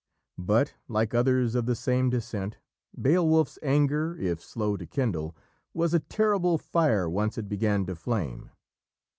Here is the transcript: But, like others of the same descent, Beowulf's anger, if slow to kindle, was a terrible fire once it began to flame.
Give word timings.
But, 0.39 0.73
like 0.87 1.13
others 1.13 1.53
of 1.53 1.67
the 1.67 1.75
same 1.75 2.09
descent, 2.09 2.57
Beowulf's 2.99 3.59
anger, 3.61 4.17
if 4.19 4.41
slow 4.41 4.75
to 4.77 4.87
kindle, 4.87 5.35
was 5.75 5.93
a 5.93 5.99
terrible 5.99 6.57
fire 6.57 7.07
once 7.07 7.37
it 7.37 7.47
began 7.47 7.85
to 7.85 7.93
flame. 7.95 8.49